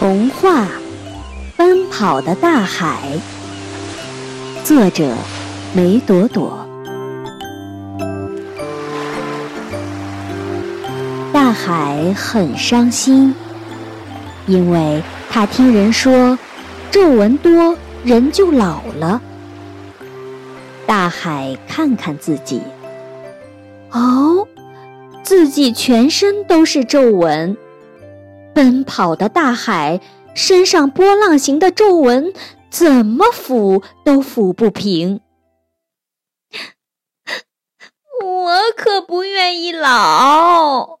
[0.00, 0.62] 童话
[1.58, 3.02] 《奔跑的大海》，
[4.66, 5.14] 作者
[5.74, 6.66] 梅朵朵。
[11.34, 13.34] 大海很伤心，
[14.46, 16.38] 因为他听人说
[16.90, 19.20] 皱纹多人就老了。
[20.86, 22.62] 大海看看自己，
[23.90, 24.48] 哦，
[25.22, 27.54] 自己全身都是皱纹。
[28.54, 30.00] 奔跑的大海
[30.34, 32.32] 身上波浪形的皱纹，
[32.70, 35.20] 怎么抚都抚不平。
[38.22, 41.00] 我可不愿意老。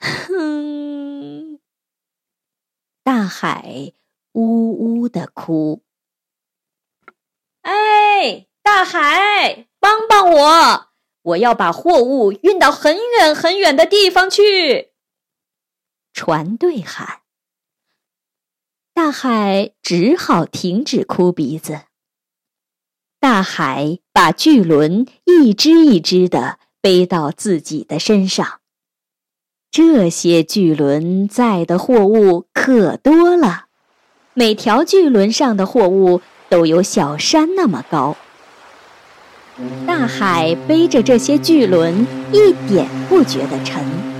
[0.00, 1.58] 哼，
[3.02, 3.92] 大海
[4.32, 5.82] 呜呜的哭。
[7.62, 10.88] 哎，大海，帮帮我！
[11.22, 14.92] 我要把货物运到很远很远的地方去。
[16.20, 17.20] 船队喊，
[18.92, 21.82] 大海只好停止哭鼻子。
[23.20, 28.58] 大海把巨轮一只一只的背到自己的身上。
[29.70, 33.66] 这些巨轮载的货物可多了，
[34.34, 38.16] 每条巨轮上的货物都有小山那么高。
[39.86, 44.17] 大海背着这些巨轮，一点不觉得沉。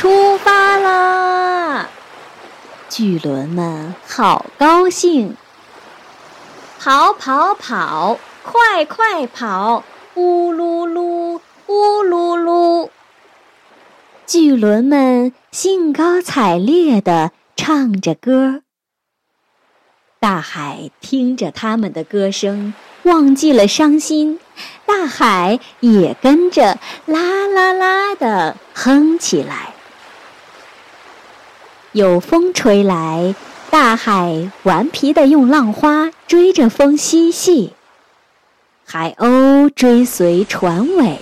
[0.00, 1.90] 出发啦！
[2.88, 5.36] 巨轮们好高兴，
[6.78, 9.84] 跑跑跑，快快跑，
[10.14, 11.42] 呜噜噜。
[11.66, 12.88] 呜噜噜，
[14.26, 18.62] 巨轮们兴高采烈地唱着歌。
[20.18, 24.40] 大海听着他们的歌声，忘记了伤心，
[24.86, 29.74] 大海也跟着啦啦啦地哼起来。
[31.92, 33.34] 有风吹来，
[33.68, 37.72] 大海顽皮地用浪花追着风嬉戏，
[38.86, 41.18] 海鸥追随船尾。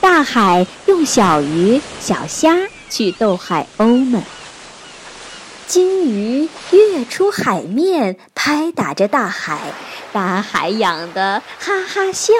[0.00, 2.56] 大海用小鱼、小虾
[2.88, 4.22] 去逗海鸥们，
[5.66, 9.58] 金鱼跃出海面，拍打着大海，
[10.14, 12.32] 大海痒得哈哈笑。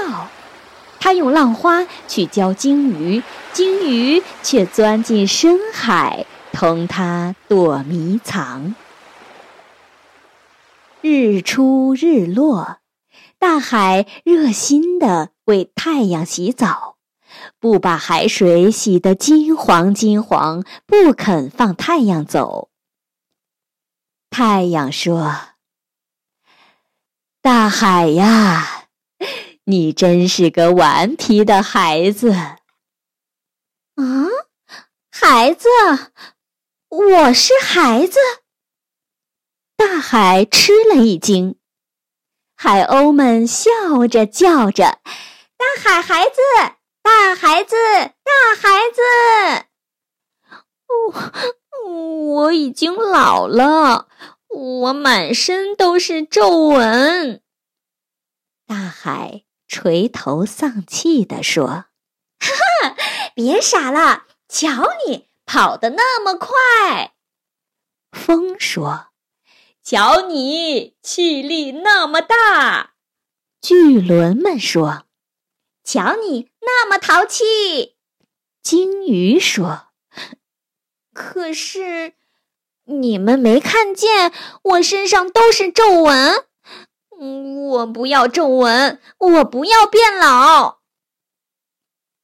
[0.99, 3.23] 他用浪花去教鲸鱼，
[3.53, 8.75] 鲸鱼却钻进深海，同他躲迷藏。
[11.01, 12.79] 日出日落，
[13.39, 16.99] 大海热心地为太阳洗澡。
[17.59, 22.71] 不把海水洗得金黄金黄，不肯放太阳走。
[24.29, 25.37] 太阳说
[27.41, 28.89] ：“大海呀，
[29.65, 32.33] 你真是个顽皮的孩子。”
[33.95, 34.27] 啊，
[35.11, 35.69] 孩子，
[36.91, 38.19] 我是孩子。
[39.77, 41.57] 大海吃了一惊，
[42.57, 44.99] 海鸥们笑着叫着
[45.57, 46.41] ：“大海孩子。”
[47.03, 47.77] 大孩子，
[48.25, 49.01] 大孩子，
[50.89, 54.09] 我我已经老了，
[54.49, 57.43] 我满身都是皱纹。
[58.67, 61.67] 大海垂头丧气地说
[62.39, 62.53] ：“哈
[62.83, 62.97] 哈，
[63.35, 67.15] 别傻了，瞧你跑得那么快。”
[68.17, 69.09] 风说
[69.83, 72.95] ：“瞧你气力那么大。”
[73.61, 75.07] 巨轮们说。
[75.83, 77.97] 瞧你那么淘气，
[78.63, 79.89] 鲸鱼说
[81.13, 82.15] ：“可是
[82.85, 84.33] 你们没看见
[84.63, 86.45] 我身上都是皱纹？
[87.71, 90.79] 我不要皱纹，我不要变老。”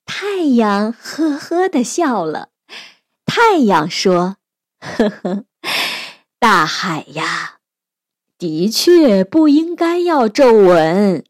[0.06, 2.50] 太阳呵呵的笑了。
[3.26, 4.38] 太阳说
[4.80, 5.44] ：“呵呵，
[6.38, 7.58] 大海呀，
[8.38, 11.22] 的确不应该要皱纹，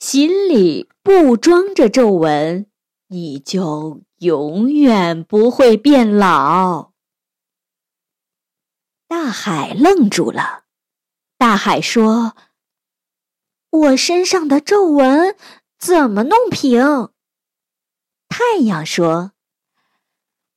[0.00, 2.66] 心里。”不装着皱纹，
[3.06, 6.90] 你就永远不会变老。
[9.06, 10.64] 大海愣住了。
[11.38, 12.34] 大海说
[13.70, 15.36] ：“我身上的皱纹
[15.78, 17.10] 怎么弄平？”
[18.28, 19.30] 太阳说：“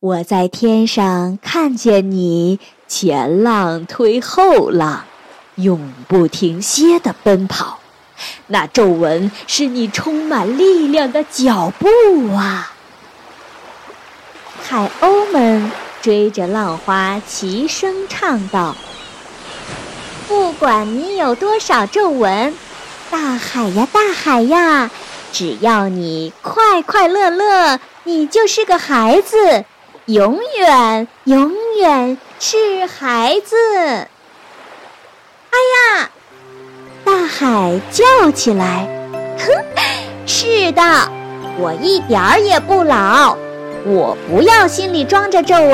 [0.02, 2.58] 我在天上看见你
[2.88, 5.04] 前浪推后浪，
[5.56, 7.80] 永不停歇的奔跑。”
[8.48, 12.72] 那皱纹是你充满力量的脚步啊！
[14.64, 15.70] 海鸥们
[16.02, 18.78] 追着浪花齐声唱道
[20.30, 22.54] ：“不管你有多少皱纹，
[23.12, 24.90] 大海呀，大海呀，
[25.34, 29.66] 只要你快快乐乐，你就是个孩子，
[30.10, 33.56] 永远永远是孩子。
[35.52, 35.58] 哎
[36.02, 36.10] 呀！
[37.06, 38.88] 大海叫起来
[39.38, 39.64] ：“哼，
[40.26, 40.82] 是的，
[41.60, 43.38] 我一点儿也不老，
[43.86, 45.72] 我不要心里装着皱纹。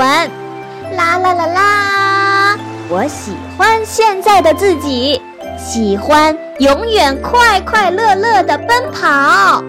[0.97, 2.59] 啦啦啦啦，
[2.89, 5.21] 我喜欢现在的自己，
[5.57, 9.63] 喜欢永远快快乐乐的奔跑。”